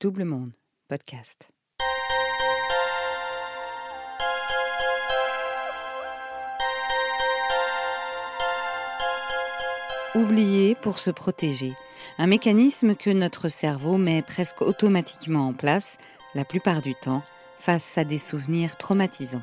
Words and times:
Double 0.00 0.24
Monde, 0.24 0.52
podcast. 0.86 1.48
Oublier 10.14 10.76
pour 10.76 11.00
se 11.00 11.10
protéger, 11.10 11.74
un 12.18 12.28
mécanisme 12.28 12.94
que 12.94 13.10
notre 13.10 13.48
cerveau 13.48 13.96
met 13.96 14.22
presque 14.22 14.62
automatiquement 14.62 15.48
en 15.48 15.52
place, 15.52 15.98
la 16.36 16.44
plupart 16.44 16.80
du 16.80 16.94
temps, 16.94 17.24
face 17.56 17.98
à 17.98 18.04
des 18.04 18.18
souvenirs 18.18 18.76
traumatisants. 18.76 19.42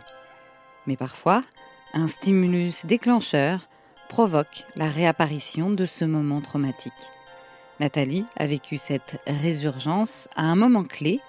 Mais 0.87 0.95
parfois, 0.95 1.41
un 1.93 2.07
stimulus 2.07 2.85
déclencheur 2.85 3.67
provoque 4.07 4.63
la 4.77 4.87
réapparition 4.87 5.69
de 5.69 5.83
ce 5.83 6.05
moment 6.05 6.39
traumatique. 6.39 6.93
Nathalie 7.79 8.25
a 8.37 8.45
vécu 8.45 8.77
cette 8.77 9.21
résurgence 9.27 10.29
à 10.35 10.43
un 10.43 10.55
moment 10.55 10.85
clé, 10.85 11.19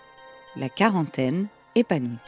la 0.54 0.68
quarantaine 0.68 1.48
épanouie. 1.74 2.18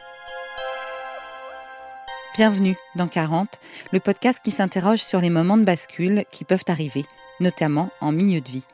Bienvenue 2.35 2.75
dans 2.95 3.07
40, 3.07 3.59
le 3.93 3.99
podcast 4.01 4.41
qui 4.43 4.51
s'interroge 4.51 4.99
sur 4.99 5.21
les 5.21 5.29
moments 5.29 5.57
de 5.57 5.63
bascule 5.63 6.25
qui 6.31 6.43
peuvent 6.43 6.65
arriver, 6.67 7.05
notamment 7.39 7.91
en 8.01 8.11
milieu 8.11 8.41
de 8.41 8.49
vie, 8.49 8.65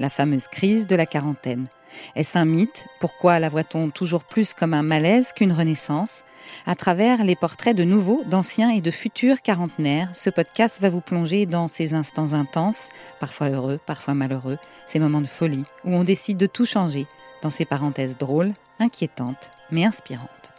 la 0.00 0.10
fameuse 0.10 0.48
crise 0.48 0.88
de 0.88 0.96
la 0.96 1.06
quarantaine. 1.06 1.68
Est-ce 2.16 2.38
un 2.38 2.44
mythe? 2.44 2.86
Pourquoi 2.98 3.38
la 3.38 3.48
voit-on 3.48 3.90
toujours 3.90 4.24
plus 4.24 4.54
comme 4.54 4.74
un 4.74 4.82
malaise 4.82 5.32
qu'une 5.32 5.52
renaissance? 5.52 6.24
À 6.66 6.74
travers 6.74 7.22
les 7.22 7.36
portraits 7.36 7.76
de 7.76 7.84
nouveaux, 7.84 8.24
d'anciens 8.24 8.70
et 8.70 8.80
de 8.80 8.90
futurs 8.90 9.42
quarantenaires, 9.42 10.08
ce 10.14 10.30
podcast 10.30 10.80
va 10.80 10.88
vous 10.88 11.02
plonger 11.02 11.46
dans 11.46 11.68
ces 11.68 11.94
instants 11.94 12.32
intenses, 12.32 12.88
parfois 13.20 13.50
heureux, 13.50 13.78
parfois 13.84 14.14
malheureux, 14.14 14.58
ces 14.86 14.98
moments 14.98 15.20
de 15.20 15.26
folie 15.26 15.64
où 15.84 15.94
on 15.94 16.02
décide 16.02 16.38
de 16.38 16.46
tout 16.46 16.66
changer, 16.66 17.06
dans 17.42 17.50
ces 17.50 17.66
parenthèses 17.66 18.16
drôles, 18.16 18.52
inquiétantes, 18.78 19.50
mais 19.70 19.84
inspirantes. 19.84 20.52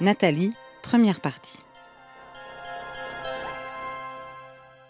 Nathalie, 0.00 0.52
première 0.82 1.20
partie. 1.20 1.60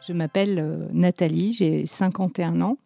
Je 0.07 0.13
m'appelle 0.13 0.59
euh, 0.59 0.87
Nathalie, 0.93 1.53
j'ai 1.53 1.85
51 1.85 2.61
ans 2.61 2.79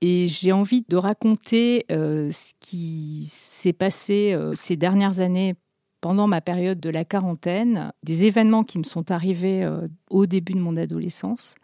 et 0.00 0.26
j'ai 0.26 0.52
envie 0.52 0.84
de 0.88 0.96
raconter 0.96 1.84
euh, 1.92 2.30
ce 2.32 2.52
qui 2.58 3.26
s'est 3.28 3.72
passé 3.72 4.32
euh, 4.32 4.54
ces 4.56 4.76
dernières 4.76 5.20
années 5.20 5.54
pendant 6.00 6.26
ma 6.26 6.40
période 6.40 6.80
de 6.80 6.90
la 6.90 7.04
quarantaine, 7.04 7.92
des 8.02 8.24
événements 8.24 8.64
qui 8.64 8.78
me 8.78 8.84
sont 8.84 9.10
arrivés 9.10 9.68
au 10.08 10.24
début 10.24 10.54
de 10.54 10.58
mon 10.58 10.78
adolescence 10.78 11.56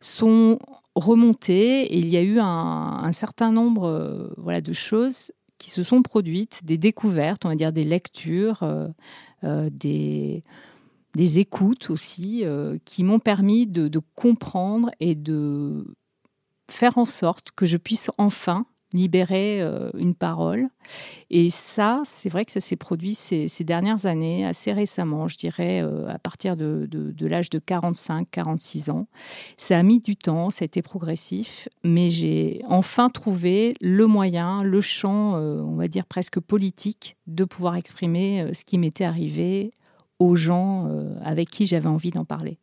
sont 0.00 0.60
remontés 0.94 1.82
et 1.82 1.98
il 1.98 2.08
y 2.08 2.16
a 2.16 2.22
eu 2.22 2.38
un, 2.38 3.10
certain 3.10 3.50
nombre 3.50 4.32
de 4.38 4.72
choses 4.72 5.32
qui 5.58 5.70
se 5.70 5.82
sont 5.82 6.02
produites, 6.02 6.64
des 6.64 6.78
découvertes, 6.78 7.44
on 7.44 7.48
va 7.48 7.56
dire 7.56 7.72
des 7.72 7.82
lectures, 7.82 8.60
des, 9.42 10.44
des 11.14 11.38
écoutes 11.38 11.90
aussi, 11.90 12.44
qui 12.84 13.04
m'ont 13.04 13.18
permis 13.18 13.66
de, 13.66 13.88
de 13.88 14.00
comprendre 14.14 14.90
et 15.00 15.14
de 15.14 15.86
faire 16.68 16.98
en 16.98 17.04
sorte 17.04 17.52
que 17.52 17.66
je 17.66 17.76
puisse 17.76 18.10
enfin 18.18 18.66
libérer 18.94 19.60
euh, 19.60 19.90
une 19.98 20.14
parole. 20.14 20.68
Et 21.28 21.50
ça, 21.50 22.00
c'est 22.04 22.28
vrai 22.28 22.44
que 22.44 22.52
ça 22.52 22.60
s'est 22.60 22.76
produit 22.76 23.14
ces, 23.14 23.48
dernières 23.64 24.06
années, 24.06 24.46
assez 24.46 24.72
récemment, 24.72 25.26
je 25.26 25.36
dirais, 25.36 25.82
euh, 25.82 26.08
à 26.08 26.18
partir 26.18 26.56
de, 26.56 26.88
l'âge 27.20 27.50
de 27.50 27.58
45-46 27.58 28.90
ans. 28.90 29.08
Ça 29.56 29.78
a 29.78 29.82
mis 29.82 29.98
du 29.98 30.16
temps, 30.16 30.50
ça 30.50 30.62
a 30.62 30.66
été 30.66 30.80
progressif, 30.80 31.68
mais 31.82 32.08
j'ai 32.08 32.62
enfin 32.68 33.10
trouvé 33.10 33.74
le 33.80 34.06
moyen, 34.06 34.62
le 34.62 34.80
champ, 34.80 35.34
euh, 35.34 35.60
on 35.60 35.74
va 35.74 35.88
dire 35.88 36.06
presque 36.06 36.38
politique, 36.38 37.16
de 37.26 37.44
pouvoir 37.44 37.74
exprimer 37.74 38.48
ce 38.54 38.64
qui 38.64 38.78
m'était 38.78 39.04
arrivé 39.04 39.72
aux 40.24 40.36
gens 40.36 40.88
avec 41.22 41.50
qui 41.50 41.66
j'avais 41.66 41.88
envie 41.88 42.10
d'en 42.10 42.24
parler. 42.24 42.58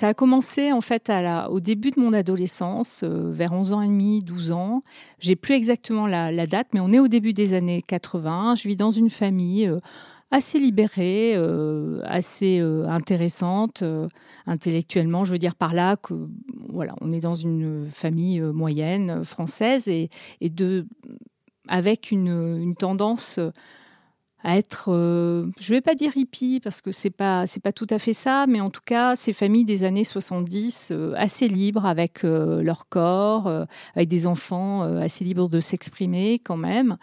Ça 0.00 0.08
a 0.08 0.14
commencé 0.14 0.72
en 0.72 0.80
fait 0.80 1.12
au 1.50 1.60
début 1.60 1.90
de 1.90 2.00
mon 2.00 2.14
adolescence, 2.14 3.02
euh, 3.04 3.30
vers 3.30 3.52
11 3.52 3.74
ans 3.74 3.82
et 3.82 3.86
demi, 3.86 4.20
12 4.20 4.50
ans. 4.50 4.82
J'ai 5.18 5.36
plus 5.36 5.54
exactement 5.54 6.06
la, 6.06 6.46
date, 6.46 6.68
mais 6.72 6.80
on 6.80 6.90
est 6.90 6.98
au 6.98 7.06
début 7.06 7.34
des 7.34 7.52
années 7.52 7.82
80. 7.82 8.54
Je 8.54 8.66
vis 8.66 8.76
dans 8.76 8.92
une 8.92 9.10
famille 9.10 9.68
euh, 9.68 9.78
assez 10.30 10.58
libérée, 10.58 11.34
euh, 11.36 12.00
assez 12.04 12.60
intéressante 12.60 13.84
intellectuellement. 14.46 15.26
Je 15.26 15.32
veux 15.32 15.38
dire 15.38 15.54
par 15.54 15.74
là 15.74 15.96
que 15.96 16.14
voilà, 16.70 16.94
on 17.02 17.12
est 17.12 17.20
dans 17.20 17.34
une 17.34 17.88
famille 17.90 18.40
moyenne 18.40 19.22
française 19.22 19.86
et, 19.86 20.08
avec 21.68 22.10
une 22.10 22.74
tendance 22.74 23.38
à 24.42 24.56
être, 24.56 24.86
euh, 24.88 25.46
je 25.58 25.74
vais 25.74 25.80
pas 25.80 25.94
dire 25.94 26.16
hippie 26.16 26.60
parce 26.60 26.80
que 26.80 26.92
c'est 26.92 27.10
pas 27.10 27.46
c'est 27.46 27.60
pas 27.62 27.72
tout 27.72 27.86
à 27.90 27.98
fait 27.98 28.12
ça, 28.12 28.46
mais 28.48 28.60
en 28.60 28.70
tout 28.70 28.80
cas 28.84 29.16
ces 29.16 29.32
familles 29.32 29.64
des 29.64 29.84
années 29.84 30.04
70 30.04 30.88
euh, 30.90 31.12
assez 31.16 31.48
libres 31.48 31.84
avec 31.84 32.24
euh, 32.24 32.62
leur 32.62 32.88
corps, 32.88 33.50
avec 33.94 34.08
des 34.08 34.26
enfants 34.26 34.82
assez 34.82 35.24
libres 35.24 35.48
de 35.48 35.60
s'exprimer 35.60 36.38
quand 36.38 36.56
même, 36.56 36.96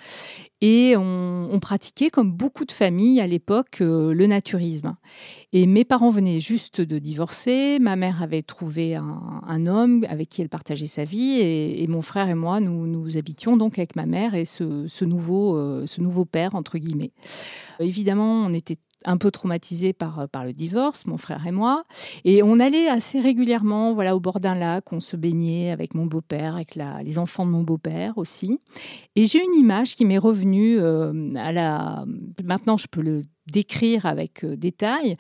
et 0.62 0.96
on, 0.98 1.60
pratiquait, 1.60 2.10
comme 2.10 2.32
beaucoup 2.32 2.66
de 2.66 2.72
familles 2.72 3.22
à 3.22 3.28
l'époque, 3.28 3.82
euh, 3.82 4.14
le 4.14 4.26
naturisme. 4.28 4.96
Et 5.54 5.68
mes 5.68 5.86
parents 5.86 6.10
venaient 6.10 6.40
juste 6.40 6.82
de 6.82 6.98
divorcer. 6.98 7.78
Ma 7.80 7.96
mère 7.96 8.24
avait 8.24 8.42
trouvé 8.42 8.96
un, 8.96 9.66
homme 9.68 10.06
avec 10.10 10.30
qui 10.30 10.42
elle 10.42 10.50
partageait 10.50 10.88
sa 10.88 11.04
vie. 11.04 11.40
Et, 11.42 11.86
mon 11.88 12.02
frère 12.02 12.30
et 12.30 12.36
moi, 12.36 12.60
nous, 12.60 12.88
nous 12.88 13.18
habitions 13.18 13.58
donc 13.58 13.78
avec 13.78 13.96
ma 13.96 14.06
mère 14.06 14.34
et 14.34 14.46
ce, 14.46 15.04
nouveau, 15.04 15.58
euh, 15.58 15.86
ce 15.86 16.02
nouveau 16.02 16.26
père, 16.26 16.56
entre 16.56 16.78
guillemets. 16.78 17.12
Évidemment, 17.80 18.46
on 18.46 18.54
était 18.54 18.78
un 19.08 19.18
peu 19.18 19.32
traumatisés 19.32 19.94
par, 19.94 20.20
euh, 20.20 20.28
par 20.28 20.46
le 20.46 20.54
divorce, 20.54 21.08
mon 21.08 21.18
frère 21.18 21.48
et 21.48 21.52
moi. 21.52 21.86
Et 22.26 22.44
on 22.44 22.60
allait 22.60 22.88
assez 22.88 23.20
régulièrement 23.20 23.94
voilà, 23.94 24.16
au 24.16 24.20
bord 24.20 24.40
d'un 24.40 24.54
lac, 24.54 24.92
on 24.92 25.00
se 25.00 25.16
baignait 25.16 25.72
avec 25.72 25.96
mon 25.96 26.06
beau-père, 26.06 26.56
avec 26.56 26.76
les 26.76 27.18
enfants 27.18 27.46
de 27.46 27.52
mon 27.52 27.64
beau-père 27.64 28.18
aussi. 28.18 28.60
Et 29.16 29.26
j'ai 29.26 29.40
une 29.44 29.60
image 29.60 29.96
qui 29.96 30.06
m'est 30.06 30.18
revenue 30.18 30.78
euh, 30.80 31.34
à 31.36 31.52
la... 31.52 32.06
Maintenant, 32.44 32.78
je 32.78 32.88
peux 32.88 33.02
le 33.02 33.22
décrire 33.52 34.06
avec 34.06 34.44
euh, 34.44 34.58
détail. 34.58 35.16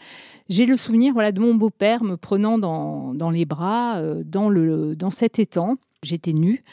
J'ai 0.49 0.65
le 0.65 0.75
souvenir 0.75 1.13
voilà, 1.13 1.31
de 1.31 1.39
mon 1.39 1.55
beau-père 1.55 2.03
me 2.03 2.17
prenant 2.17 2.59
dans, 2.59 3.13
dans 3.13 3.29
les 3.29 3.45
bras 3.45 4.01
dans, 4.25 4.49
le, 4.49 4.95
dans 4.95 5.09
cet 5.09 5.39
étang. 5.39 5.77
J'étais 6.03 6.33
nue 6.33 6.63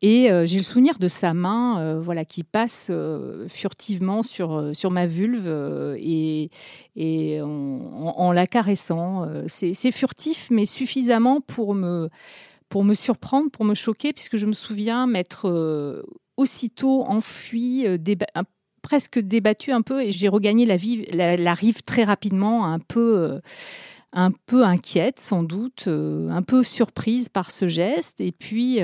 et 0.00 0.30
euh, 0.30 0.46
j'ai 0.46 0.58
le 0.58 0.62
souvenir 0.62 0.98
de 0.98 1.08
sa 1.08 1.34
main, 1.34 1.80
euh, 1.80 2.00
voilà, 2.00 2.24
qui 2.24 2.44
passe 2.44 2.86
euh, 2.90 3.48
furtivement 3.48 4.22
sur 4.22 4.70
sur 4.72 4.92
ma 4.92 5.06
vulve 5.06 5.48
et 5.98 6.50
en, 7.42 8.32
la 8.32 8.46
caressant. 8.46 9.28
C'est 9.48 9.90
furtif, 9.90 10.48
mais 10.50 10.66
suffisamment 10.66 11.40
pour 11.40 11.74
me 11.74 12.08
pour 12.68 12.84
me 12.84 12.94
surprendre, 12.94 13.50
pour 13.50 13.64
me 13.64 13.74
choquer, 13.74 14.12
puisque 14.12 14.36
je 14.36 14.46
me 14.46 14.52
souviens 14.52 15.06
m'être 15.06 16.04
aussitôt 16.36 17.02
enfui, 17.04 17.86
presque 18.82 19.18
débattu 19.18 19.72
un 19.72 19.82
peu, 19.82 20.04
et 20.04 20.12
j'ai 20.12 20.28
regagné 20.28 20.66
la, 20.66 21.54
rive 21.54 21.82
très 21.82 22.04
rapidement, 22.04 22.66
un 22.66 22.78
peu 22.78 23.40
un 24.12 24.30
peu 24.30 24.64
inquiète 24.64 25.18
sans 25.18 25.42
doute, 25.42 25.88
un 25.88 26.42
peu 26.42 26.62
surprise 26.62 27.28
par 27.28 27.50
ce 27.50 27.66
geste, 27.66 28.20
et 28.20 28.32
puis, 28.32 28.80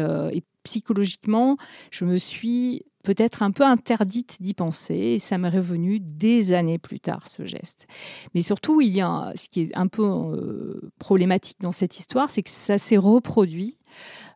psychologiquement, 0.65 1.57
je 1.91 2.05
me 2.05 2.19
suis 2.19 2.85
peut-être 3.05 3.43
un 3.43 3.53
peu 3.53 3.63
interdite 3.63 4.39
d'y 4.41 4.55
penser 4.55 4.95
et 4.95 5.19
ça 5.21 5.39
m'est 5.39 5.51
revenu 5.51 6.01
des 6.01 6.53
années 6.53 6.79
plus 6.79 6.99
tard 6.99 7.29
ce 7.29 7.45
geste. 7.45 7.87
Mais 8.35 8.41
surtout, 8.41 8.81
il 8.81 8.97
y 8.97 9.01
a 9.01 9.31
ce 9.37 9.49
qui 9.49 9.61
est 9.61 9.77
un 9.77 9.87
peu 9.87 10.03
euh, 10.03 10.91
problématique 10.99 11.59
dans 11.61 11.71
cette 11.71 11.99
histoire, 11.99 12.31
c'est 12.31 12.43
que 12.43 12.51
ça 12.51 12.79
s'est 12.79 12.97
reproduit 12.97 13.79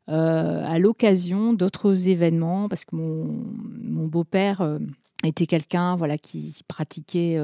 euh, 0.08 0.64
à 0.64 0.78
l'occasion 0.78 1.54
d'autres 1.54 2.08
événements 2.08 2.68
parce 2.68 2.84
que 2.84 2.94
mon, 2.94 4.06
beau-père 4.06 4.60
euh, 4.60 4.78
était 5.24 5.46
quelqu'un 5.46 5.96
voilà 5.96 6.16
qui 6.16 6.62
pratiquait 6.66 7.38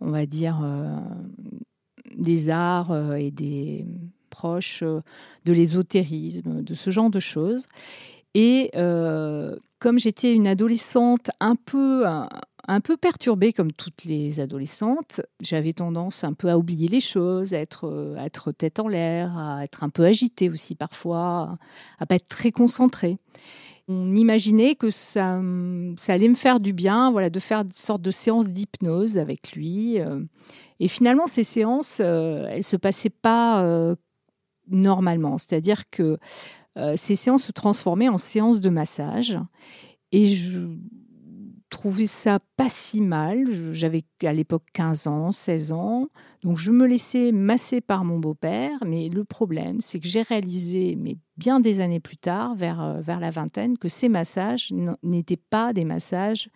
on 0.00 0.10
va 0.10 0.26
dire 0.26 0.60
des 2.16 2.50
arts 2.50 3.14
et 3.14 3.30
des 3.30 3.86
proche 4.34 4.82
euh, 4.82 5.00
de 5.44 5.52
l'ésotérisme, 5.52 6.62
de 6.62 6.74
ce 6.74 6.90
genre 6.90 7.08
de 7.08 7.20
choses. 7.20 7.66
Et 8.34 8.70
euh, 8.74 9.56
comme 9.78 10.00
j'étais 10.00 10.34
une 10.34 10.48
adolescente 10.48 11.30
un 11.38 11.54
peu, 11.54 12.04
un 12.04 12.80
peu 12.80 12.96
perturbée 12.96 13.52
comme 13.52 13.70
toutes 13.70 14.04
les 14.04 14.40
adolescentes. 14.40 15.20
J'avais 15.40 15.72
tendance 15.72 16.24
un 16.24 16.32
peu 16.32 16.48
à 16.48 16.58
oublier 16.58 16.88
les 16.88 17.00
choses, 17.00 17.54
à 17.54 17.60
être, 17.60 18.52
tête 18.52 18.80
en 18.80 18.88
l'air, 18.88 19.38
à 19.38 19.62
être 19.62 19.84
un 19.84 19.90
peu 19.90 20.04
agitée 20.04 20.50
aussi 20.50 20.74
parfois, 20.74 21.58
à 22.00 22.06
pas 22.06 22.16
être 22.16 22.28
très 22.28 22.50
concentrée. 22.50 23.18
On 23.86 24.16
imaginait 24.16 24.74
que 24.74 24.90
ça, 24.90 25.34
allait 26.08 26.28
me 26.28 26.34
faire 26.34 26.58
du 26.58 26.72
bien, 26.72 27.12
voilà, 27.12 27.30
de 27.30 27.38
faire 27.38 27.60
une 27.60 27.72
sorte 27.72 28.02
de 28.02 28.10
séance 28.10 28.48
d'hypnose 28.48 29.18
avec 29.18 29.52
lui. 29.52 29.98
Et 30.80 30.88
finalement, 30.88 31.26
ces 31.26 31.44
séances, 31.44 32.00
elles 32.00 32.64
se 32.64 32.76
passaient 32.76 33.10
pas 33.10 33.94
normalement. 34.68 35.38
C'est-à-dire 35.38 35.88
que 35.90 36.18
ces 36.96 37.14
séances 37.14 37.44
se 37.44 37.52
transformaient 37.52 38.08
en 38.08 38.18
séances 38.18 38.60
de 38.60 38.68
massage. 38.68 39.38
Et 40.10 40.26
je 40.26 40.68
trouvais 41.74 42.06
ça 42.06 42.38
pas 42.56 42.68
si 42.68 43.00
mal. 43.00 43.72
J'avais 43.72 44.04
à 44.22 44.32
l'époque 44.32 44.64
15 44.72 45.06
ans, 45.06 45.32
16 45.32 45.72
ans. 45.72 46.08
Donc 46.42 46.56
je 46.56 46.70
me 46.70 46.86
laissais 46.86 47.32
masser 47.32 47.80
par 47.80 48.04
mon 48.04 48.18
beau-père. 48.18 48.78
Mais 48.86 49.08
le 49.08 49.24
problème, 49.24 49.80
c'est 49.80 49.98
que 49.98 50.06
j'ai 50.06 50.22
réalisé, 50.22 50.96
mais 50.96 51.16
bien 51.36 51.60
des 51.60 51.80
années 51.80 52.00
plus 52.00 52.16
tard, 52.16 52.54
vers, 52.54 52.80
euh, 52.80 53.00
vers 53.00 53.18
la 53.18 53.30
vingtaine, 53.30 53.76
que 53.76 53.88
ces 53.88 54.08
massages 54.08 54.72
n'étaient 55.02 55.36
pas 55.36 55.72
des 55.72 55.84
massages 55.84 56.48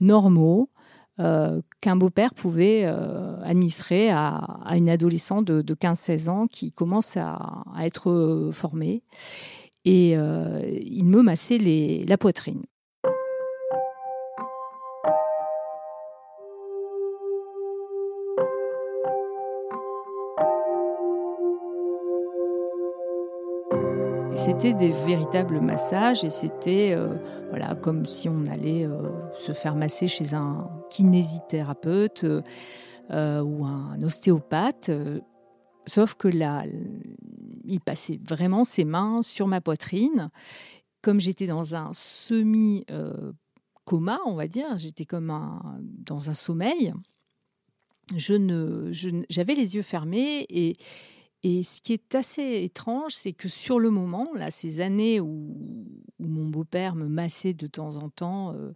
normaux. 0.00 0.70
Euh, 1.20 1.60
qu'un 1.80 1.94
beau-père 1.94 2.34
pouvait 2.34 2.82
euh, 2.84 3.40
administrer 3.44 4.10
à, 4.10 4.58
une 4.72 4.88
adolescente 4.88 5.44
de, 5.44 5.74
15-16 5.74 6.28
ans 6.28 6.46
qui 6.48 6.72
commence 6.72 7.16
à, 7.16 7.64
être 7.80 8.50
formée. 8.52 9.02
Et 9.84 10.12
il 10.12 11.04
me 11.04 11.20
massait 11.20 11.58
la 11.58 12.16
poitrine. 12.16 12.62
C'était 24.36 24.74
des 24.74 24.90
véritables 24.90 25.60
massages 25.60 26.24
et 26.24 26.30
c'était 26.30 26.92
euh, 26.92 27.16
voilà 27.50 27.76
comme 27.76 28.04
si 28.04 28.28
on 28.28 28.46
allait 28.46 28.84
euh, 28.84 29.10
se 29.36 29.52
faire 29.52 29.76
masser 29.76 30.08
chez 30.08 30.34
un 30.34 30.68
kinésithérapeute 30.90 32.26
euh, 33.10 33.40
ou 33.42 33.64
un 33.64 33.96
ostéopathe. 34.02 34.90
sauf 35.86 36.14
que 36.14 36.26
là, 36.26 36.64
il 37.64 37.80
passait 37.80 38.18
vraiment 38.26 38.64
ses 38.64 38.84
mains 38.84 39.22
sur 39.22 39.46
ma 39.46 39.60
poitrine. 39.60 40.30
Comme 41.00 41.20
j'étais 41.20 41.46
dans 41.46 41.76
un 41.76 41.92
semi 41.92 42.84
coma, 43.84 44.18
on 44.26 44.34
va 44.34 44.48
dire, 44.48 44.66
j'étais 44.76 45.04
comme 45.04 45.32
dans 45.80 46.28
un 46.28 46.34
sommeil. 46.34 46.92
Je 48.16 48.34
ne, 48.34 48.90
j'avais 49.30 49.54
les 49.54 49.76
yeux 49.76 49.82
fermés 49.82 50.44
et 50.48 50.74
et 51.44 51.62
ce 51.62 51.82
qui 51.82 51.92
est 51.92 52.14
assez 52.14 52.62
étrange, 52.64 53.12
c'est 53.12 53.34
que 53.34 53.50
sur 53.50 53.78
le 53.78 53.90
moment, 53.90 54.26
là, 54.34 54.50
ces 54.50 54.80
années 54.80 55.20
où, 55.20 55.54
mon 56.18 56.48
beau-père 56.48 56.94
me 56.94 57.06
massait 57.06 57.52
de 57.52 57.66
temps 57.66 57.96
en 57.96 58.08
temps, 58.08 58.54
euh, 58.54 58.72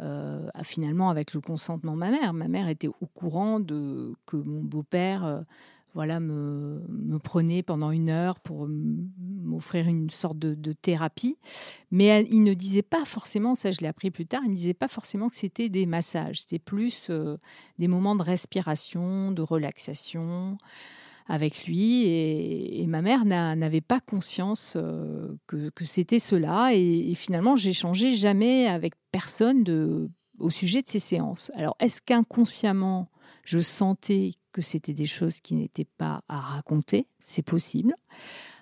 euh, 0.00 0.48
finalement 0.62 1.10
avec 1.10 1.34
le 1.34 1.40
consentement 1.40 1.94
de 1.94 1.98
ma 1.98 2.10
mère, 2.10 2.32
ma 2.32 2.46
mère 2.46 2.68
était 2.68 2.86
au 2.86 3.06
courant 3.06 3.58
de 3.58 4.14
que 4.26 4.36
mon 4.36 4.62
beau-père, 4.62 5.24
euh, 5.24 5.40
voilà, 5.92 6.20
me, 6.20 6.80
prenait 7.18 7.64
pendant 7.64 7.90
une 7.90 8.10
heure 8.10 8.38
pour 8.38 8.68
m'offrir 8.68 9.88
une 9.88 10.10
sorte 10.10 10.38
de, 10.38 10.72
thérapie, 10.72 11.36
mais 11.90 12.24
il 12.30 12.44
ne 12.44 12.54
disait 12.54 12.82
pas 12.82 13.04
forcément, 13.04 13.56
ça 13.56 13.72
je 13.72 13.80
l'ai 13.80 13.88
appris 13.88 14.12
plus 14.12 14.26
tard, 14.26 14.42
il 14.44 14.50
ne 14.50 14.56
disait 14.56 14.74
pas 14.74 14.88
forcément 14.88 15.28
que 15.28 15.36
c'était 15.36 15.68
des 15.68 15.86
massages, 15.86 16.42
c'était 16.42 16.58
plus 16.60 17.10
des 17.78 17.88
moments 17.88 18.14
de 18.14 18.22
respiration, 18.22 19.32
de 19.32 19.42
relaxation 19.42 20.58
avec 21.26 21.66
lui 21.66 22.06
et, 22.06 22.86
ma 22.86 23.02
mère 23.02 23.24
n'avait 23.24 23.80
pas 23.80 24.00
conscience 24.00 24.74
euh, 24.76 25.34
que, 25.46 25.84
c'était 25.84 26.18
cela 26.18 26.74
et, 26.74 27.14
finalement 27.14 27.56
j'ai 27.56 27.72
changé 27.72 28.12
jamais 28.12 28.66
avec 28.66 28.94
personne 29.10 30.10
au 30.38 30.50
sujet 30.50 30.82
de 30.82 30.88
ces 30.88 30.98
séances. 30.98 31.50
Alors 31.54 31.76
est-ce 31.80 32.02
qu'inconsciemment 32.02 33.08
je 33.44 33.60
sentais 33.60 34.34
que 34.52 34.62
c'était 34.62 34.94
des 34.94 35.06
choses 35.06 35.40
qui 35.40 35.54
n'étaient 35.54 35.88
pas 35.98 36.22
à 36.28 36.38
raconter? 36.38 37.06
C'est 37.20 37.42
possible. 37.42 37.94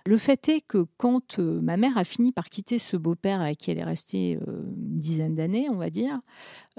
Le 0.05 0.17
fait 0.17 0.49
est 0.49 0.61
que 0.61 0.85
quand 0.97 1.39
euh, 1.39 1.61
ma 1.61 1.77
mère 1.77 1.97
a 1.97 2.05
fini 2.05 2.33
par 2.33 2.49
quitter 2.49 2.79
ce 2.79 2.97
beau-père 2.97 3.41
avec 3.41 3.59
qui 3.59 3.71
elle 3.71 3.79
est 3.79 3.85
restée 3.85 4.37
euh, 4.49 4.63
une 4.77 4.99
dizaine 4.99 5.37
d'années, 5.37 5.69
on 5.71 5.77
va 5.77 5.91
dire, 5.91 6.21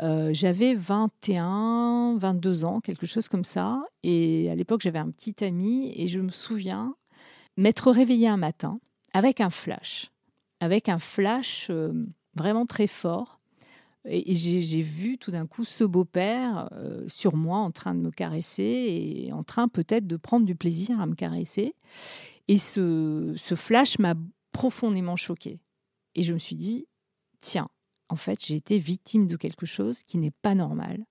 euh, 0.02 0.32
j'avais 0.34 0.74
21, 0.74 2.18
22 2.18 2.66
ans, 2.66 2.82
quelque 2.82 3.06
chose 3.06 3.30
comme 3.30 3.46
ça. 3.46 3.82
Et 4.04 4.50
à 4.50 4.56
l'époque, 4.56 4.82
j'avais 4.82 5.00
un 5.00 5.10
petit 5.10 5.44
ami 5.44 5.94
et 5.96 6.08
je 6.08 6.20
me 6.20 6.32
souviens 6.32 6.96
m'être 7.56 7.92
réveillée 7.92 8.28
un 8.28 8.38
matin 8.38 8.80
avec 9.14 9.40
un 9.40 9.50
flash, 9.50 10.12
avec 10.60 10.90
un 10.90 11.00
flash 11.00 11.72
vraiment 12.36 12.66
très 12.66 12.88
fort. 12.88 13.40
Et, 14.06 14.36
j'ai 14.36 14.82
vu 14.82 15.18
tout 15.18 15.32
d'un 15.32 15.46
coup 15.46 15.64
ce 15.64 15.86
beau-père 15.86 16.70
sur 17.08 17.38
moi 17.38 17.60
en 17.60 17.72
train 17.72 17.94
de 17.94 18.00
me 18.00 18.10
caresser 18.10 18.64
et 19.28 19.32
en 19.32 19.44
train 19.44 19.68
peut-être 19.70 20.08
de 20.08 20.18
prendre 20.18 20.46
du 20.46 20.56
plaisir 20.56 21.00
à 21.00 21.06
me 21.06 21.14
caresser. 21.14 21.76
Et 22.48 22.58
ce, 22.58 23.36
flash 23.56 24.00
m'a 24.00 24.16
profondément 24.52 25.16
choquée. 25.16 25.60
Et 26.16 26.24
je 26.24 26.34
me 26.34 26.40
suis 26.40 26.56
dit, 26.56 26.88
tiens, 27.42 27.70
en 28.10 28.16
fait, 28.16 28.46
j'ai 28.46 28.56
été 28.56 28.78
victime 28.78 29.28
de 29.28 29.36
quelque 29.36 29.66
chose 29.66 30.04
qui 30.04 30.18
n'est 30.18 30.32
pas 30.42 30.56
normal. 30.56 31.06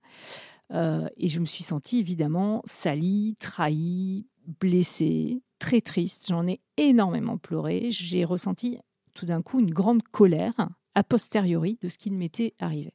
Euh, 0.71 1.07
et 1.17 1.29
je 1.29 1.39
me 1.39 1.45
suis 1.45 1.63
sentie 1.63 1.99
évidemment 1.99 2.61
salie, 2.65 3.35
trahie, 3.39 4.27
blessée, 4.59 5.41
très 5.59 5.81
triste. 5.81 6.27
J'en 6.29 6.47
ai 6.47 6.61
énormément 6.77 7.37
pleuré. 7.37 7.89
J'ai 7.91 8.23
ressenti 8.23 8.77
tout 9.13 9.25
d'un 9.25 9.41
coup 9.41 9.59
une 9.59 9.71
grande 9.71 10.03
colère 10.03 10.69
a 10.95 11.03
posteriori 11.03 11.77
de 11.81 11.87
ce 11.87 11.97
qui 11.97 12.11
m'était 12.11 12.53
arrivé. 12.59 12.93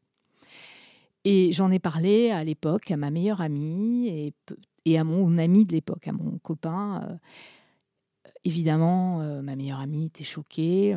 Et 1.24 1.52
j'en 1.52 1.70
ai 1.70 1.78
parlé 1.78 2.30
à 2.30 2.44
l'époque 2.44 2.90
à 2.90 2.96
ma 2.96 3.10
meilleure 3.10 3.40
amie 3.40 4.08
et, 4.08 4.34
et 4.84 4.98
à 4.98 5.04
mon 5.04 5.36
ami 5.36 5.64
de 5.66 5.72
l'époque, 5.72 6.06
à 6.08 6.12
mon 6.12 6.38
copain. 6.38 7.02
Euh, 7.02 7.16
Évidemment, 8.44 9.20
euh, 9.20 9.42
ma 9.42 9.56
meilleure 9.56 9.80
amie 9.80 10.06
était 10.06 10.24
choquée. 10.24 10.96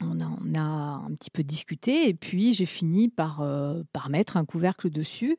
On 0.00 0.18
a, 0.54 0.60
un 0.64 1.14
petit 1.14 1.30
peu 1.30 1.42
discuté 1.42 2.08
et 2.08 2.14
puis 2.14 2.52
j'ai 2.52 2.66
fini 2.66 3.08
par, 3.08 3.40
euh, 3.40 3.82
par 3.92 4.08
mettre 4.08 4.36
un 4.36 4.44
couvercle 4.44 4.90
dessus. 4.90 5.36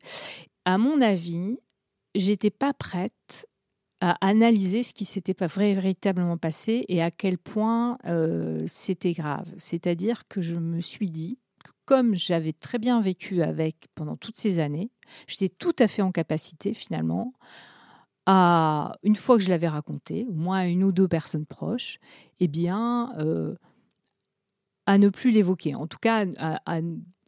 À 0.64 0.78
mon 0.78 1.00
avis, 1.00 1.58
j'étais 2.14 2.50
pas 2.50 2.72
prête 2.72 3.46
à 4.00 4.16
analyser 4.20 4.82
ce 4.82 4.92
qui 4.92 5.04
s'était 5.04 5.34
pas 5.34 5.46
véritablement 5.46 6.36
passé 6.36 6.84
et 6.88 7.02
à 7.02 7.10
quel 7.10 7.38
point 7.38 7.98
euh, 8.06 8.64
c'était 8.66 9.12
grave. 9.12 9.46
C'est-à-dire 9.56 10.26
que 10.28 10.40
je 10.40 10.56
me 10.56 10.80
suis 10.80 11.08
dit 11.08 11.38
que 11.64 11.70
comme 11.84 12.14
j'avais 12.14 12.52
très 12.52 12.78
bien 12.78 13.00
vécu 13.00 13.42
avec 13.42 13.88
pendant 13.94 14.16
toutes 14.16 14.36
ces 14.36 14.58
années, 14.58 14.90
j'étais 15.26 15.48
tout 15.48 15.74
à 15.78 15.88
fait 15.88 16.02
en 16.02 16.12
capacité 16.12 16.74
finalement 16.74 17.32
à, 18.26 18.96
une 19.02 19.16
fois 19.16 19.36
que 19.36 19.42
je 19.42 19.50
l'avais 19.50 19.68
raconté, 19.68 20.26
au 20.28 20.34
moins 20.34 20.60
à 20.60 20.66
une 20.66 20.84
ou 20.84 20.92
deux 20.92 21.08
personnes 21.08 21.46
proches, 21.46 21.98
eh 22.40 22.48
bien, 22.48 23.12
euh, 23.18 23.54
à 24.86 24.98
ne 24.98 25.08
plus 25.08 25.30
l'évoquer. 25.30 25.74
En 25.74 25.86
tout 25.86 25.98
cas, 26.00 26.24
à, 26.38 26.80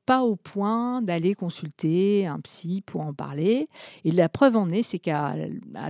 pas 0.07 0.23
au 0.23 0.37
point 0.37 1.03
d'aller 1.03 1.35
consulter 1.35 2.26
un 2.26 2.41
psy 2.41 2.81
pour 2.81 3.00
en 3.00 3.12
parler. 3.12 3.69
Et 4.05 4.12
la 4.12 4.29
preuve 4.29 4.57
en 4.57 4.71
est, 4.71 4.85
c'est 4.85 5.00
qu'à 5.00 5.35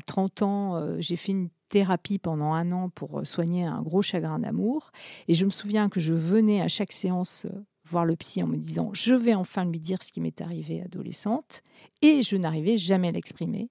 30 0.06 0.42
ans, 0.42 0.76
euh, 0.76 0.96
j'ai 0.98 1.16
fait 1.16 1.32
une 1.32 1.50
thérapie 1.68 2.18
pendant 2.18 2.52
un 2.52 2.72
an 2.72 2.88
pour 2.88 3.26
soigner 3.26 3.64
un 3.64 3.82
gros 3.82 4.02
chagrin 4.02 4.38
d'amour. 4.38 4.90
Et 5.28 5.34
je 5.34 5.44
me 5.44 5.50
souviens 5.50 5.88
que 5.90 6.00
je 6.00 6.14
venais 6.14 6.62
à 6.62 6.68
chaque 6.68 6.92
séance 6.92 7.46
euh, 7.46 7.64
voir 7.86 8.04
le 8.04 8.16
psy 8.16 8.42
en 8.42 8.46
me 8.46 8.56
disant 8.56 8.90
je 8.92 9.14
vais 9.14 9.34
enfin 9.34 9.64
lui 9.64 9.78
dire 9.78 10.02
ce 10.02 10.10
qui 10.10 10.20
m'est 10.20 10.40
arrivé 10.40 10.82
adolescente 10.82 11.62
et 12.02 12.22
je 12.22 12.36
n'arrivais 12.36 12.76
jamais 12.76 13.08
à 13.08 13.12
l'exprimer 13.12 13.68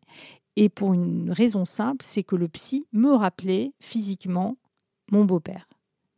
et 0.56 0.70
pour 0.70 0.94
une 0.94 1.32
raison 1.32 1.66
simple, 1.66 2.04
c'est 2.04 2.24
que 2.24 2.36
le 2.36 2.48
psy 2.48 2.88
me 2.94 3.12
rappelait 3.12 3.74
physiquement 3.80 4.58
mon 5.12 5.26
beau-père. 5.26 5.68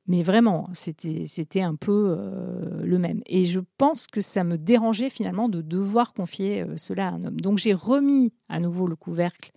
Mais 0.08 0.24
vraiment, 0.24 0.70
c'était 0.74 1.62
un 1.62 1.76
peu 1.76 2.16
euh, 2.18 2.82
le 2.82 2.98
même. 2.98 3.22
Et 3.26 3.44
je 3.44 3.60
pense 3.78 4.08
que 4.08 4.22
ça 4.22 4.46
me 4.46 4.58
dérangeait 4.58 5.10
finalement 5.10 5.50
de 5.50 5.62
devoir 5.62 6.14
confier 6.14 6.62
euh, 6.62 6.78
cela 6.78 7.10
à 7.10 7.12
un 7.12 7.24
homme. 7.24 7.42
Donc 7.42 7.58
j'ai 7.58 7.74
remis 7.74 8.32
à 8.48 8.62
nouveau 8.62 8.88
le 8.88 8.96
couvercle 8.96 9.52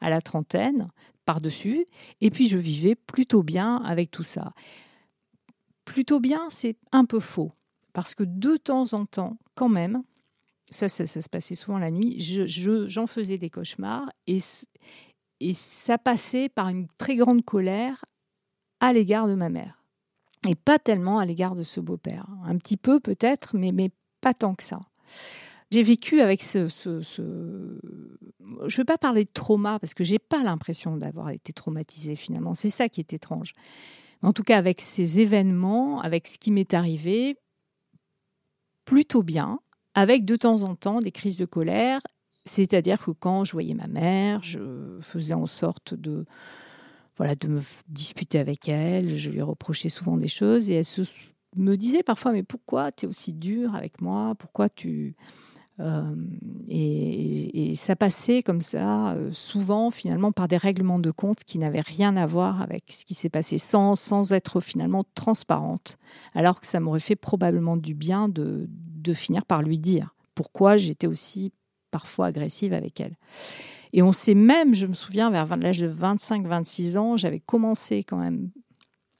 à 0.00 0.10
la 0.10 0.20
trentaine 0.20 0.88
par-dessus, 1.24 1.86
et 2.20 2.30
puis 2.30 2.46
je 2.46 2.56
vivais 2.56 2.94
plutôt 2.94 3.42
bien 3.42 3.78
avec 3.78 4.12
tout 4.12 4.22
ça. 4.22 4.52
Plutôt 5.84 6.20
bien, 6.20 6.46
c'est 6.50 6.76
un 6.92 7.04
peu 7.04 7.18
faux, 7.18 7.50
parce 7.92 8.14
que 8.14 8.22
de 8.22 8.56
temps 8.56 8.92
en 8.92 9.06
temps, 9.06 9.38
quand 9.56 9.68
même, 9.68 10.02
ça, 10.70 10.88
ça, 10.88 11.06
se 11.06 11.28
passait 11.28 11.54
souvent 11.54 11.78
la 11.78 11.90
nuit, 11.90 12.20
j'en 12.20 13.06
je, 13.06 13.12
faisais 13.12 13.38
des 13.38 13.50
cauchemars 13.50 14.10
et, 14.26 14.38
et 15.40 15.54
ça 15.54 15.98
passait 15.98 16.48
par 16.48 16.68
une 16.68 16.88
très 16.98 17.16
grande 17.16 17.44
colère 17.44 18.04
à 18.80 18.92
l'égard 18.92 19.28
de 19.28 19.34
ma 19.34 19.48
mère. 19.48 19.82
Et 20.48 20.54
pas 20.54 20.78
tellement 20.78 21.18
à 21.18 21.24
l'égard 21.24 21.54
de 21.54 21.62
ce 21.62 21.80
beau-père. 21.80 22.26
Un 22.44 22.56
petit 22.58 22.76
peu 22.76 23.00
peut-être, 23.00 23.56
mais, 23.56 23.72
mais 23.72 23.90
pas 24.20 24.34
tant 24.34 24.54
que 24.54 24.62
ça. 24.62 24.80
j'ai 25.70 25.82
vécu 25.82 26.20
avec 26.20 26.42
ce, 26.42 26.68
ce, 26.68 27.00
ce... 27.00 27.22
je 28.42 28.44
ne 28.64 28.76
veux 28.76 28.84
pas 28.84 28.98
parler 28.98 29.24
de 29.24 29.30
trauma 29.32 29.78
parce 29.78 29.94
que 29.94 30.04
j'ai 30.04 30.18
pas 30.18 30.42
l'impression 30.42 30.96
d'avoir 30.96 31.30
été 31.30 31.52
traumatisée 31.52 32.16
finalement. 32.16 32.54
C'est 32.54 32.70
ça 32.70 32.88
qui 32.88 33.00
est 33.00 33.12
étrange. 33.12 33.52
En 34.22 34.32
tout 34.32 34.42
cas, 34.42 34.56
avec 34.56 34.80
ces 34.80 35.20
événements, 35.20 36.00
avec 36.00 36.26
ce 36.26 36.38
qui 36.38 36.50
m'est 36.50 36.74
arrivé, 36.74 37.36
plutôt 38.84 39.22
bien, 39.22 39.60
avec 39.96 40.24
de 40.24 40.36
temps 40.36 40.62
en 40.62 40.76
temps 40.76 41.00
des 41.00 41.10
crises 41.10 41.38
de 41.38 41.46
colère. 41.46 42.00
C'est-à-dire 42.44 43.04
que 43.04 43.10
quand 43.10 43.44
je 43.44 43.52
voyais 43.52 43.74
ma 43.74 43.88
mère, 43.88 44.42
je 44.44 44.60
faisais 45.00 45.34
en 45.34 45.46
sorte 45.46 45.94
de, 45.94 46.26
voilà, 47.16 47.34
de 47.34 47.48
me 47.48 47.60
disputer 47.88 48.38
avec 48.38 48.68
elle. 48.68 49.16
Je 49.16 49.30
lui 49.30 49.42
reprochais 49.42 49.88
souvent 49.88 50.16
des 50.16 50.28
choses 50.28 50.70
et 50.70 50.74
elle 50.74 50.84
me 51.56 51.76
disait 51.76 52.04
parfois 52.04 52.30
Mais 52.30 52.44
pourquoi 52.44 52.92
tu 52.92 53.06
es 53.06 53.08
aussi 53.08 53.32
dur 53.32 53.74
avec 53.74 54.00
moi? 54.00 54.34
Pourquoi 54.38 54.68
tu. 54.68 55.16
Euh, 55.80 56.14
et, 56.68 57.74
ça 57.74 57.96
passait 57.96 58.42
comme 58.42 58.62
ça, 58.62 59.12
euh, 59.12 59.30
souvent 59.32 59.90
finalement 59.90 60.32
par 60.32 60.48
des 60.48 60.56
règlements 60.56 60.98
de 60.98 61.10
compte 61.10 61.44
qui 61.44 61.58
n'avaient 61.58 61.80
rien 61.80 62.16
à 62.16 62.24
voir 62.24 62.62
avec 62.62 62.84
ce 62.88 63.04
qui 63.04 63.12
s'est 63.12 63.28
passé, 63.28 63.58
sans, 63.58 63.94
sans 63.94 64.32
être 64.32 64.60
finalement 64.60 65.04
transparente, 65.14 65.98
alors 66.34 66.60
que 66.60 66.66
ça 66.66 66.80
m'aurait 66.80 67.00
fait 67.00 67.16
probablement 67.16 67.76
du 67.76 67.94
bien 67.94 68.30
de, 68.30 68.70
de 69.06 69.14
finir 69.14 69.44
par 69.44 69.62
lui 69.62 69.78
dire 69.78 70.14
pourquoi 70.34 70.76
j'étais 70.76 71.06
aussi 71.06 71.52
parfois 71.90 72.26
agressive 72.26 72.74
avec 72.74 73.00
elle. 73.00 73.16
Et 73.92 74.02
on 74.02 74.12
sait 74.12 74.34
même, 74.34 74.74
je 74.74 74.86
me 74.86 74.94
souviens, 74.94 75.30
vers 75.30 75.56
l'âge 75.56 75.78
de 75.78 75.88
25-26 75.88 76.98
ans, 76.98 77.16
j'avais 77.16 77.40
commencé 77.40 78.04
quand 78.04 78.18
même 78.18 78.50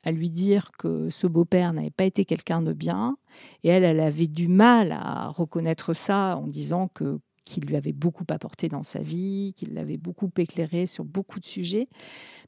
à 0.05 0.13
lui 0.13 0.29
dire 0.29 0.71
que 0.79 1.09
ce 1.09 1.27
beau-père 1.27 1.73
n'avait 1.73 1.91
pas 1.91 2.05
été 2.05 2.25
quelqu'un 2.25 2.63
de 2.63 2.73
bien. 2.73 3.17
Et 3.65 3.69
elle, 3.69 3.85
elle 3.85 4.01
avait 4.01 4.27
du 4.27 4.49
mal 4.49 4.93
à 4.93 5.29
reconnaître 5.29 5.95
ça 5.95 6.37
en 6.37 6.47
disant 6.47 6.89
que 6.89 7.19
qu'il 7.45 7.65
lui 7.65 7.77
avait 7.77 7.93
beaucoup 7.93 8.25
apporté 8.29 8.69
dans 8.69 8.83
sa 8.83 8.99
vie, 8.99 9.55
qu'il 9.57 9.73
l'avait 9.73 9.97
beaucoup 9.97 10.29
éclairé 10.37 10.87
sur 10.87 11.05
beaucoup 11.05 11.39
de 11.39 11.47
sujets. 11.47 11.89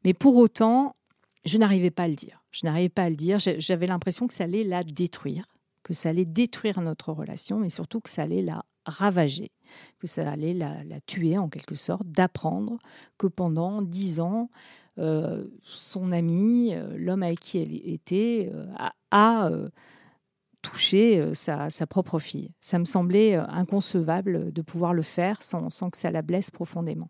Mais 0.04 0.12
pour 0.12 0.36
autant, 0.36 0.96
je 1.44 1.56
n'arrivais 1.56 1.92
pas 1.92 2.02
à 2.02 2.08
le 2.08 2.16
dire. 2.16 2.42
Je 2.50 2.66
n'arrivais 2.66 2.88
pas 2.88 3.04
à 3.04 3.10
le 3.10 3.16
dire. 3.16 3.38
J'avais 3.38 3.86
l'impression 3.86 4.26
que 4.26 4.34
ça 4.34 4.44
allait 4.44 4.64
la 4.64 4.82
détruire, 4.82 5.46
que 5.88 5.94
ça 5.94 6.10
allait 6.10 6.26
détruire 6.26 6.82
notre 6.82 7.12
relation, 7.12 7.58
mais 7.58 7.70
surtout 7.70 8.00
que 8.00 8.10
ça 8.10 8.20
allait 8.20 8.42
la 8.42 8.62
ravager, 8.84 9.52
que 9.98 10.06
ça 10.06 10.30
allait 10.30 10.52
la, 10.52 11.00
tuer 11.06 11.38
en 11.38 11.48
quelque 11.48 11.74
sorte, 11.74 12.06
d'apprendre 12.06 12.76
que 13.16 13.26
pendant 13.26 13.80
dix 13.80 14.20
ans, 14.20 14.50
euh, 14.98 15.46
son 15.62 16.12
ami, 16.12 16.74
euh, 16.74 16.94
l'homme 16.98 17.22
avec 17.22 17.40
qui 17.40 17.56
elle 17.56 17.74
était, 17.88 18.50
euh, 18.52 18.66
a, 19.10 19.50
touché 20.60 21.32
sa, 21.32 21.70
propre 21.88 22.18
fille. 22.18 22.52
Ça 22.60 22.78
me 22.78 22.84
semblait 22.84 23.34
inconcevable 23.36 24.52
de 24.52 24.60
pouvoir 24.60 24.92
le 24.92 25.00
faire 25.02 25.40
sans 25.40 25.70
que 25.88 25.96
ça 25.96 26.10
la 26.10 26.20
blesse 26.20 26.50
profondément. 26.50 27.08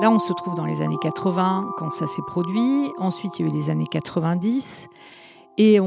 Là, 0.00 0.10
on 0.10 0.18
se 0.18 0.32
trouve 0.32 0.54
dans 0.54 0.64
les 0.64 0.80
années 0.80 0.96
80 1.02 1.74
quand 1.76 1.90
ça 1.90 2.06
s'est 2.06 2.22
produit. 2.26 2.90
Ensuite, 2.98 3.38
il 3.38 3.46
y 3.46 3.48
a 3.48 3.52
eu 3.52 3.54
les 3.54 3.68
années 3.68 3.86
90. 3.86 4.88
Et 5.58 5.78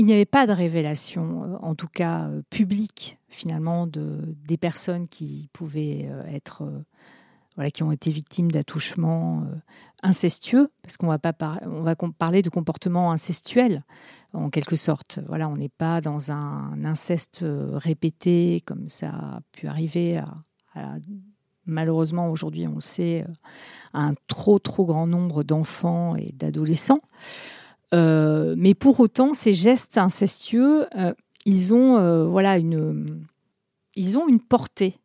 il 0.00 0.06
n'y 0.06 0.12
avait 0.14 0.24
pas 0.24 0.46
de 0.46 0.52
révélation, 0.52 1.44
euh, 1.44 1.56
en 1.60 1.74
tout 1.74 1.86
cas 1.86 2.28
euh, 2.28 2.40
publique, 2.48 3.18
finalement, 3.28 3.86
de, 3.86 4.34
des 4.46 4.56
personnes 4.56 5.06
qui 5.06 5.50
pouvaient 5.52 6.08
euh, 6.10 6.24
être, 6.28 6.66
voilà, 7.56 7.70
qui 7.70 7.82
ont 7.82 7.92
été 7.92 8.10
victimes 8.10 8.50
d'attouchements 8.50 9.44
incestueux, 10.02 10.70
parce 10.80 10.96
qu'on 10.96 11.08
va 11.08 11.18
pas 11.18 11.34
on 11.66 11.82
va 11.82 11.94
parler 12.16 12.40
de 12.40 12.48
comportements 12.48 13.12
incestuels, 13.12 13.84
en 14.32 14.48
quelque 14.48 14.76
sorte. 14.76 15.18
Voilà, 15.28 15.46
on 15.46 15.56
n'est 15.56 15.68
pas 15.68 16.00
dans 16.00 16.32
un 16.32 16.82
inceste 16.86 17.44
répété 17.44 18.62
comme 18.64 18.88
ça 18.88 19.08
a 19.08 19.40
pu 19.52 19.68
arriver 19.68 20.16
à, 20.16 20.96
malheureusement 21.70 22.30
aujourd'hui, 22.30 22.66
on 22.66 22.80
sait, 22.80 23.24
à 23.92 24.02
un 24.02 24.14
trop 24.26 24.58
trop 24.58 24.84
grand 24.84 25.06
nombre 25.06 25.42
d'enfants 25.42 26.16
et 26.16 26.32
d'adolescents. 26.34 27.00
Euh, 27.92 28.54
mais 28.56 28.74
pour 28.74 29.00
autant, 29.00 29.34
ces 29.34 29.52
gestes 29.52 29.98
incestueux, 29.98 30.86
euh, 30.96 31.12
ils 31.44 31.74
ont 31.74 31.98
euh, 31.98 32.24
voilà 32.24 32.58
une, 32.58 33.24
ils 33.96 34.16
ont 34.16 34.28
une 34.28 34.40
portée 34.40 34.98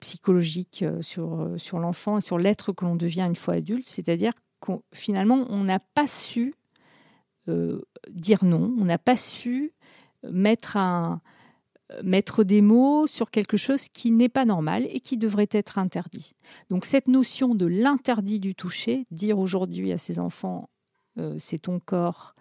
psychologique 0.00 0.84
sur, 1.00 1.54
sur 1.56 1.78
l'enfant 1.78 2.18
et 2.18 2.20
sur 2.20 2.38
l'être 2.38 2.72
que 2.72 2.84
l'on 2.84 2.96
devient 2.96 3.24
une 3.26 3.36
fois 3.36 3.54
adulte. 3.54 3.86
C'est-à-dire 3.86 4.32
que 4.60 4.72
finalement, 4.92 5.46
on 5.48 5.64
n'a 5.64 5.78
pas 5.78 6.06
su 6.06 6.54
dire 8.10 8.42
non, 8.42 8.74
on 8.78 8.84
n'a 8.86 8.96
pas 8.96 9.16
su 9.16 9.72
mettre, 10.30 10.78
un, 10.78 11.20
mettre 12.02 12.44
des 12.44 12.62
mots 12.62 13.06
sur 13.06 13.30
quelque 13.30 13.56
chose 13.56 13.88
qui 13.88 14.10
n'est 14.10 14.28
pas 14.28 14.44
normal 14.44 14.86
et 14.90 15.00
qui 15.00 15.16
devrait 15.16 15.48
être 15.50 15.78
interdit. 15.78 16.32
Donc 16.70 16.84
cette 16.84 17.08
notion 17.08 17.54
de 17.54 17.66
l'interdit 17.66 18.40
du 18.40 18.54
toucher, 18.54 19.06
dire 19.10 19.38
aujourd'hui 19.38 19.92
à 19.92 19.98
ses 19.98 20.18
enfants 20.18 20.70
euh, 21.18 21.36
c'est 21.38 21.58
ton 21.58 21.80
corps, 21.80 22.34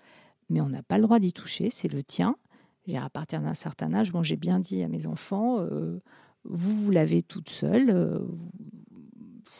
mais 0.50 0.62
on 0.62 0.70
n'a 0.70 0.84
pas 0.84 0.98
le 0.98 1.04
droit 1.04 1.20
d'y 1.20 1.34
toucher, 1.34 1.70
c'est 1.70 1.92
le 1.92 2.04
tien. 2.04 2.36
À 2.96 3.10
partir 3.10 3.42
d'un 3.42 3.54
certain 3.54 3.94
âge, 3.94 4.12
bon, 4.12 4.24
j'ai 4.24 4.36
bien 4.36 4.60
dit 4.60 4.84
à 4.84 4.90
mes 4.90 5.08
enfants, 5.08 5.60
euh, 5.60 6.02
vous, 6.44 6.84
vous 6.84 6.92
l'avez 6.92 7.22
toute 7.22 7.50
seule. 7.50 7.90
Euh, 7.90 8.20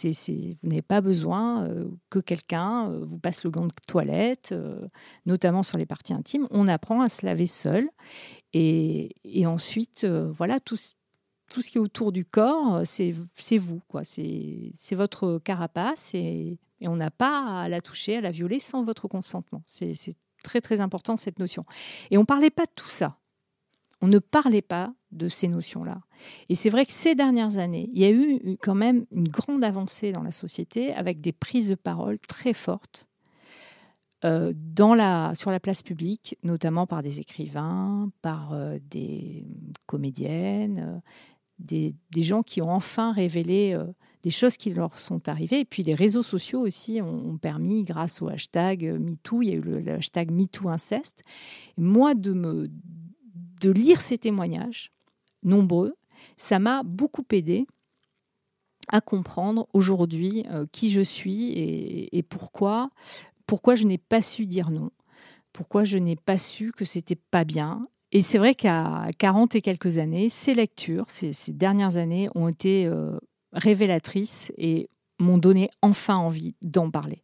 vous 0.04 0.58
n'avez 0.64 0.82
pas 0.82 1.02
besoin 1.02 1.68
que 2.10 2.20
quelqu'un 2.20 2.88
vous 2.88 3.20
passe 3.20 3.44
le 3.44 3.50
gant 3.50 3.66
de 3.66 3.74
toilette, 3.86 4.56
notamment 5.26 5.62
sur 5.62 5.78
les 5.78 5.86
parties 5.86 6.14
intimes. 6.14 6.48
On 6.52 6.70
apprend 6.70 7.02
à 7.02 7.10
se 7.10 7.26
laver 7.26 7.48
seul. 7.48 7.90
Et, 8.54 9.46
ensuite, 9.46 10.06
voilà, 10.06 10.60
tout, 10.60 10.78
ce 10.78 10.94
qui 11.50 11.78
est 11.78 11.82
autour 11.82 12.12
du 12.12 12.26
corps, 12.26 12.82
c'est 12.86 13.12
vous. 13.12 13.82
quoi. 13.88 14.04
C'est 14.04 14.96
votre 14.96 15.40
carapace. 15.44 16.14
Et 16.14 16.60
et 16.84 16.88
on 16.90 16.98
n'a 16.98 17.12
pas 17.12 17.62
à 17.62 17.70
la 17.70 17.80
toucher, 17.80 18.18
à 18.18 18.22
la 18.22 18.30
violer 18.30 18.60
sans 18.60 18.84
votre 18.84 19.08
consentement. 19.08 19.64
C'est 19.66 19.96
très 20.44 20.60
très 20.60 20.82
important 20.82 21.18
cette 21.18 21.40
notion. 21.40 21.66
Et 22.12 22.18
on 22.18 22.22
ne 22.22 22.26
parlait 22.26 22.50
pas 22.50 22.66
de 22.66 22.72
tout 22.76 22.90
ça. 22.90 23.18
On 24.02 24.08
ne 24.08 24.20
parlait 24.20 24.62
pas 24.62 24.94
de 25.12 25.30
ces 25.30 25.48
notions-là. 25.48 26.02
Et 26.50 26.56
c'est 26.56 26.70
vrai 26.70 26.86
que 26.86 26.92
ces 26.92 27.16
dernières 27.16 27.58
années, 27.58 27.90
il 27.94 28.02
y 28.02 28.06
a 28.06 28.12
eu 28.12 28.58
quand 28.62 28.76
même 28.76 29.06
une 29.12 29.30
grande 29.30 29.64
avancée 29.64 30.12
dans 30.12 30.24
la 30.24 30.34
société 30.34 30.94
avec 30.94 31.22
des 31.22 31.32
prises 31.32 31.70
de 31.70 31.76
parole 31.76 32.20
très 32.20 32.54
fortes 32.54 33.08
euh, 34.26 34.54
sur 35.34 35.52
la 35.52 35.60
place 35.60 35.82
publique, 35.82 36.38
notamment 36.44 36.88
par 36.88 37.04
des 37.04 37.20
écrivains, 37.20 38.10
par 38.22 38.54
euh, 38.54 38.80
des 38.90 39.46
comédiennes, 39.86 41.02
euh, 41.60 41.92
des, 42.12 42.22
gens 42.22 42.42
qui 42.42 42.62
ont 42.62 42.72
enfin 42.72 43.12
révélé 43.12 43.78
des 44.22 44.30
choses 44.30 44.56
qui 44.56 44.74
leur 44.74 44.98
sont 44.98 45.28
arrivées. 45.28 45.60
Et 45.60 45.66
puis 45.66 45.84
les 45.84 45.94
réseaux 45.94 46.24
sociaux 46.24 46.62
aussi 46.62 47.02
ont, 47.02 47.38
permis, 47.38 47.84
grâce 47.84 48.22
au 48.22 48.30
hashtag 48.30 48.86
MeToo, 48.86 49.42
il 49.42 49.50
y 49.50 49.52
a 49.52 49.56
eu 49.56 49.62
le, 49.62 49.94
hashtag 49.94 50.32
MeTooInceste, 50.32 51.24
moi 51.78 52.16
de, 52.16 52.32
me, 52.32 52.70
de 53.62 53.72
lire 53.72 54.02
ces 54.02 54.18
témoignages, 54.18 54.92
nombreux, 55.44 55.96
ça 56.38 56.60
m'a 56.60 56.84
beaucoup 56.84 57.26
aidé 57.32 57.68
à 58.90 59.00
comprendre 59.00 59.68
aujourd'hui 59.74 60.46
qui 60.72 60.90
je 60.90 61.02
suis 61.02 61.52
et, 62.12 62.24
pourquoi, 62.24 62.90
pourquoi 63.46 63.76
je 63.76 63.86
n'ai 63.86 63.98
pas 63.98 64.22
su 64.22 64.46
dire 64.46 64.70
non, 64.70 64.92
pourquoi 65.52 65.84
je 65.84 65.98
n'ai 65.98 66.16
pas 66.16 66.38
su 66.38 66.72
que 66.72 66.86
c'était 66.86 67.16
pas 67.16 67.44
bien. 67.44 67.88
Et 68.12 68.22
c'est 68.22 68.38
vrai 68.38 68.54
qu'à 68.56 69.08
40 69.18 69.56
et 69.56 69.62
quelques 69.62 69.98
années, 69.98 70.30
ces 70.30 70.54
lectures, 70.54 71.06
ces, 71.08 71.34
dernières 71.50 71.98
années, 71.98 72.28
ont 72.36 72.48
été 72.48 72.86
euh, 72.86 73.18
révélatrices 73.54 74.52
et 74.58 74.90
m'ont 75.20 75.38
donné 75.38 75.70
enfin 75.82 76.16
envie 76.16 76.56
d'en 76.62 76.92
parler. 76.92 77.24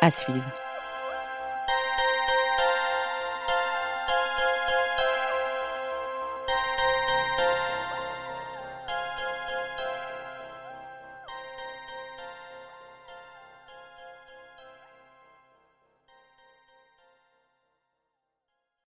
À 0.00 0.10
suivre. 0.10 0.61